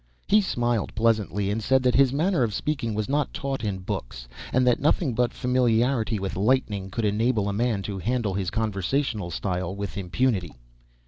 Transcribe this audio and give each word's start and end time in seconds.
He 0.27 0.41
smiled 0.41 0.95
pleasantly, 0.95 1.51
and 1.51 1.61
said 1.61 1.83
that 1.83 1.93
his 1.93 2.11
manner 2.11 2.41
of 2.41 2.55
speaking 2.55 2.95
was 2.95 3.07
not 3.07 3.35
taught 3.35 3.63
in 3.63 3.77
books, 3.85 4.27
and 4.51 4.65
that 4.65 4.79
nothing 4.79 5.13
but 5.13 5.31
familiarity 5.31 6.17
with 6.17 6.35
lightning 6.35 6.89
could 6.89 7.05
enable 7.05 7.47
a 7.47 7.53
man 7.53 7.83
to 7.83 7.99
handle 7.99 8.33
his 8.33 8.49
conversational 8.49 9.29
style 9.29 9.75
with 9.75 9.99
impunity. 9.99 10.55